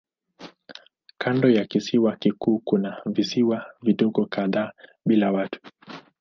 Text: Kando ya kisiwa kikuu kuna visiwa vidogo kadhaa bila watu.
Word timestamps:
Kando 1.17 1.49
ya 1.49 1.65
kisiwa 1.65 2.15
kikuu 2.15 2.59
kuna 2.59 3.01
visiwa 3.05 3.65
vidogo 3.81 4.25
kadhaa 4.25 4.71
bila 5.05 5.31
watu. 5.31 5.59